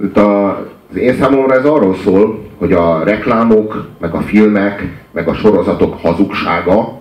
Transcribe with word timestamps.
Itt 0.00 0.16
a, 0.16 0.48
az 0.90 0.96
én 0.96 1.14
számomra 1.14 1.54
ez 1.54 1.64
arról 1.64 1.94
szól, 1.94 2.44
hogy 2.58 2.72
a 2.72 3.04
reklámok, 3.04 3.88
meg 4.00 4.14
a 4.14 4.20
filmek, 4.20 5.04
meg 5.10 5.28
a 5.28 5.34
sorozatok 5.34 6.00
hazugsága 6.00 7.00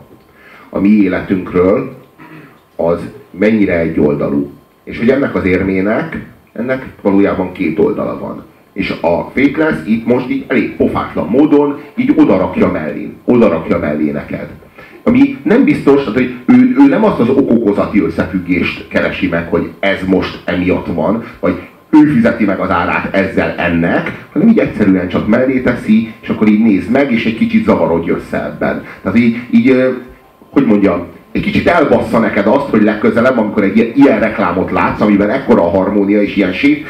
a 0.70 0.80
mi 0.80 0.90
életünkről 0.90 1.96
az 2.76 3.00
mennyire 3.32 3.80
egyoldalú. 3.80 4.52
És 4.84 4.98
hogy 4.98 5.10
ennek 5.10 5.36
az 5.36 5.46
érmének, 5.46 6.26
ennek 6.54 6.86
valójában 7.02 7.52
két 7.52 7.80
oldala 7.80 8.20
van. 8.20 8.44
És 8.74 8.90
a 9.02 9.32
fake 9.34 9.64
lesz 9.64 9.86
itt 9.86 10.06
most 10.06 10.30
így 10.30 10.46
elég 10.48 10.76
pofátlan 10.76 11.28
módon 11.28 11.80
így 11.96 12.14
odarakja 12.16 12.72
mellé, 12.72 13.14
odarakja 13.26 13.80
mellé 13.80 14.12
neked. 14.12 14.50
Ami 15.04 15.38
nem 15.44 15.64
biztos, 15.64 16.00
tehát, 16.00 16.14
hogy 16.14 16.36
ő, 16.46 16.76
ő 16.78 16.88
nem 16.90 17.04
azt 17.04 17.20
az 17.20 17.30
okokozati 17.30 18.02
összefüggést 18.02 18.88
keresi 18.88 19.28
meg, 19.28 19.50
hogy 19.50 19.72
ez 19.80 20.00
most 20.08 20.42
emiatt 20.46 20.88
van, 20.88 21.24
vagy 21.40 21.62
ő 22.04 22.06
fizeti 22.14 22.46
meg 22.46 22.60
az 22.60 22.70
árát 22.70 23.16
ezzel 23.16 23.56
ennek, 23.58 24.26
hanem 24.34 24.48
így 24.48 24.60
egyszerűen 24.60 25.08
csak 25.08 25.28
mellé 25.28 25.60
teszi, 25.60 26.14
és 26.22 26.30
akkor 26.30 26.48
így 26.48 26.64
nézd 26.64 26.92
meg, 26.92 27.12
és 27.12 27.26
egy 27.26 27.38
kicsit 27.38 27.66
zavarodj 27.66 28.10
össze 28.10 28.44
ebben. 28.44 28.84
Tehát 29.02 29.18
így, 29.18 29.38
így 29.52 29.96
hogy 30.50 30.66
mondjam, 30.66 31.06
egy 31.36 31.42
kicsit 31.42 31.68
elbassza 31.68 32.20
neked 32.20 32.48
azt, 32.48 32.70
hogy 32.70 32.84
legközelebb, 32.84 33.38
amikor 33.38 33.64
egy 33.64 33.78
ilyen, 33.78 33.92
ilyen 33.96 34.20
reklámot 34.20 34.72
látsz, 34.72 35.02
amiben 35.02 35.30
ekkora 35.30 35.62
a 35.62 35.70
harmónia 35.70 36.22
és 36.22 36.36
ilyen 36.36 36.54
sét, 36.54 36.88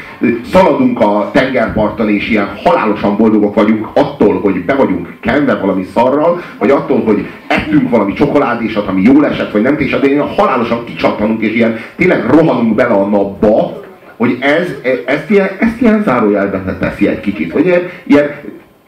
szaladunk 0.50 1.00
a 1.00 1.30
tengerparton 1.32 2.08
és 2.08 2.28
ilyen 2.30 2.48
halálosan 2.64 3.16
boldogok 3.16 3.54
vagyunk 3.54 3.88
attól, 3.94 4.40
hogy 4.40 4.64
be 4.64 4.74
vagyunk 4.74 5.16
kenve 5.20 5.54
valami 5.54 5.86
szarral, 5.94 6.40
vagy 6.58 6.70
attól, 6.70 7.02
hogy 7.02 7.26
ettünk 7.46 7.90
valami 7.90 8.12
csokoládésat, 8.12 8.86
ami 8.88 9.02
jól 9.02 9.26
esett, 9.26 9.50
vagy 9.50 9.62
nem 9.62 9.78
és 9.78 9.98
de 10.00 10.06
ilyen 10.06 10.28
halálosan 10.28 10.84
kicsattanunk, 10.84 11.42
és 11.42 11.54
ilyen 11.54 11.76
tényleg 11.96 12.24
rohanunk 12.30 12.74
bele 12.74 12.94
a 12.94 13.06
napba, 13.06 13.84
hogy 14.16 14.36
ez, 14.40 14.74
ezt, 15.06 15.30
ilyen, 15.30 15.48
ezt 15.58 15.80
ilyen 15.80 16.02
zárójelbe 16.02 16.76
teszi 16.80 17.08
egy 17.08 17.20
kicsit, 17.20 17.52
hogy 17.52 17.66
ilyen, 17.66 17.82
ilyen 18.04 18.30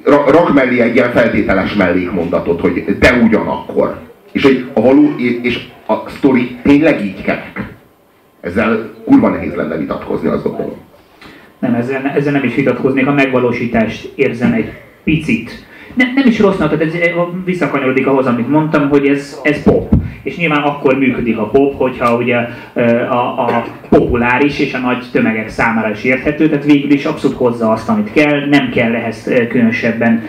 rak 0.05 0.55
mellé 0.55 0.81
egy 0.81 0.95
ilyen 0.95 1.11
feltételes 1.11 1.75
mellékmondatot, 1.75 2.61
hogy 2.61 2.99
de 2.99 3.21
ugyanakkor. 3.23 3.99
És 4.33 4.43
hogy 4.43 4.71
a 4.73 4.81
való, 4.81 5.15
és 5.43 5.67
a 5.87 6.09
sztori 6.09 6.57
tényleg 6.63 7.05
így 7.05 7.23
kerek. 7.23 7.75
Ezzel 8.41 8.91
kurva 9.05 9.29
nehéz 9.29 9.55
lenne 9.55 9.77
vitatkozni, 9.77 10.29
azt 10.29 10.43
gondolom. 10.43 10.77
Nem, 11.59 11.75
ezzel, 11.75 12.13
ezzel 12.17 12.33
nem 12.33 12.45
is 12.45 12.55
vitatkoznék, 12.55 13.07
a 13.07 13.13
megvalósítást 13.13 14.13
érzem 14.15 14.53
egy 14.53 14.73
picit. 15.05 15.67
Ne, 15.95 16.05
nem 16.15 16.27
is 16.27 16.39
rossznak, 16.39 16.79
tehát 16.79 16.95
ez 16.95 17.01
visszakanyarodik 17.45 18.07
ahhoz, 18.07 18.27
amit 18.27 18.49
mondtam, 18.49 18.89
hogy 18.89 19.07
ez, 19.07 19.39
ez 19.43 19.63
pop 19.63 19.95
és 20.29 20.37
nyilván 20.37 20.63
akkor 20.63 20.99
működik 20.99 21.39
a 21.39 21.49
pop, 21.49 21.77
hogyha 21.77 22.17
ugye 22.17 22.37
a, 23.11 23.17
a 23.17 23.65
populáris 23.89 24.59
és 24.59 24.75
a 24.75 24.79
nagy 24.79 25.05
tömegek 25.13 25.49
számára 25.49 25.91
is 25.91 26.05
érthető, 26.05 26.49
tehát 26.49 26.65
végül 26.65 26.91
is 26.91 27.05
abszolút 27.05 27.37
hozza 27.37 27.71
azt, 27.71 27.89
amit 27.89 28.13
kell, 28.13 28.49
nem 28.49 28.71
kell 28.71 28.95
ehhez 28.95 29.31
különösebben 29.49 30.23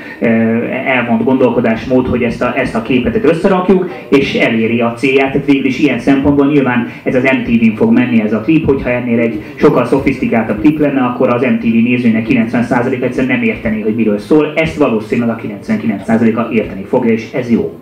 elvont 0.86 1.23
gondolkodásmód, 1.23 2.08
hogy 2.08 2.23
ezt 2.23 2.41
a, 2.41 2.58
ezt 2.58 2.75
a 2.75 2.81
képet 2.81 3.25
összerakjuk, 3.25 3.89
és 4.09 4.33
eléri 4.33 4.81
a 4.81 4.94
célját, 4.94 5.31
tehát 5.31 5.47
végül 5.47 5.66
is 5.66 5.80
ilyen 5.80 6.00
szempontból 6.00 6.47
nyilván 6.47 6.88
ez 7.03 7.16
az 7.16 7.23
MTV-n 7.23 7.75
fog 7.75 7.94
menni 7.94 8.22
ez 8.22 8.34
a 8.34 8.41
klip, 8.41 8.66
hogyha 8.66 8.89
ennél 8.89 9.19
egy 9.19 9.44
sokkal 9.56 9.86
szofisztikáltabb 9.86 10.59
klip 10.59 10.80
lenne, 10.80 11.02
akkor 11.02 11.34
az 11.34 11.41
MTV 11.41 11.73
nézőnek 11.84 12.28
90% 12.30 13.03
egyszerűen 13.03 13.36
nem 13.36 13.44
értené, 13.44 13.81
hogy 13.81 13.95
miről 13.95 14.17
szól, 14.17 14.53
ezt 14.56 14.78
valószínűleg 14.78 15.30
a 15.30 15.41
99%-a 15.67 16.53
érteni 16.53 16.84
fogja, 16.84 17.11
és 17.11 17.31
ez 17.34 17.52
jó. 17.52 17.80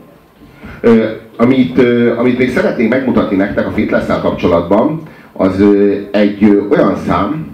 Amit, 1.37 1.81
amit 2.17 2.37
még 2.37 2.49
szeretnék 2.49 2.89
megmutatni 2.89 3.35
nektek 3.35 3.67
a 3.67 3.71
fitness 3.71 4.07
kapcsolatban, 4.21 5.01
az 5.33 5.63
egy 6.11 6.65
olyan 6.69 6.95
szám, 6.95 7.47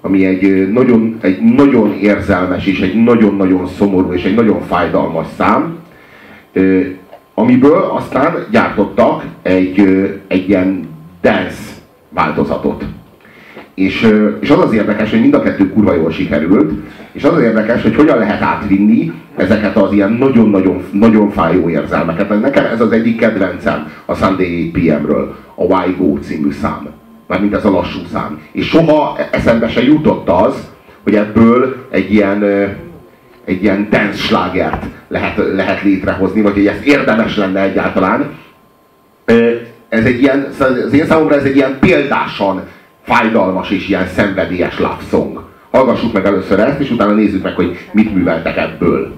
ami 0.00 0.24
egy 0.24 0.72
nagyon, 0.72 1.18
egy 1.20 1.40
nagyon 1.40 1.92
érzelmes 1.92 2.66
és 2.66 2.80
egy 2.80 3.02
nagyon-nagyon 3.02 3.66
szomorú 3.66 4.12
és 4.12 4.24
egy 4.24 4.34
nagyon 4.34 4.60
fájdalmas 4.60 5.26
szám, 5.36 5.78
amiből 7.34 7.90
aztán 7.96 8.46
gyártottak 8.50 9.24
egy, 9.42 9.80
egy 10.26 10.48
ilyen 10.48 10.88
dance 11.22 11.62
változatot. 12.08 12.84
És, 13.74 14.14
és 14.40 14.50
az 14.50 14.58
az 14.58 14.72
érdekes, 14.72 15.10
hogy 15.10 15.20
mind 15.20 15.34
a 15.34 15.42
kettő 15.42 15.72
kurva 15.72 15.94
jól 15.94 16.10
sikerült, 16.10 16.72
és 17.12 17.24
az 17.24 17.40
érdekes, 17.40 17.82
hogy 17.82 17.94
hogyan 17.94 18.18
lehet 18.18 18.42
átvinni 18.42 19.12
ezeket 19.36 19.76
az 19.76 19.92
ilyen 19.92 20.12
nagyon-nagyon 20.12 20.84
nagyon 20.92 21.30
fájó 21.30 21.68
érzelmeket. 21.68 22.40
Nekem 22.40 22.64
ez 22.64 22.80
az 22.80 22.92
egyik 22.92 23.18
kedvencem 23.18 23.92
a 24.04 24.14
Sunday 24.14 24.70
PM-ről, 24.70 25.36
a 25.54 25.62
Why 25.62 25.94
Go 25.98 26.18
című 26.18 26.50
szám. 26.50 26.88
Mármint 27.26 27.54
ez 27.54 27.64
a 27.64 27.70
lassú 27.70 28.00
szám. 28.12 28.40
És 28.52 28.68
soha 28.68 29.18
eszembe 29.30 29.68
se 29.68 29.82
jutott 29.82 30.28
az, 30.28 30.68
hogy 31.02 31.14
ebből 31.14 31.86
egy 31.90 32.12
ilyen, 32.12 32.42
egy 33.44 33.62
ilyen 33.62 33.88
dance 33.90 34.18
slágert 34.18 34.84
lehet, 35.08 35.36
lehet 35.54 35.82
létrehozni, 35.82 36.40
vagy 36.40 36.52
hogy 36.52 36.66
ez 36.66 36.80
érdemes 36.84 37.36
lenne 37.36 37.60
egyáltalán. 37.60 38.30
Ez 39.88 40.04
egy 40.04 40.20
ilyen, 40.20 40.48
az 40.58 40.92
én 40.92 41.06
számomra 41.06 41.34
ez 41.34 41.44
egy 41.44 41.56
ilyen 41.56 41.76
példásan 41.80 42.62
fájdalmas 43.02 43.70
és 43.70 43.88
ilyen 43.88 44.06
szenvedélyes 44.06 44.78
love 44.78 44.98
song. 45.10 45.37
Hallgassuk 45.78 46.12
meg 46.12 46.26
először 46.26 46.58
ezt, 46.58 46.80
és 46.80 46.90
utána 46.90 47.12
nézzük 47.12 47.42
meg, 47.42 47.54
hogy 47.54 47.76
mit 47.92 48.14
műveltek 48.14 48.56
ebből. 48.56 49.17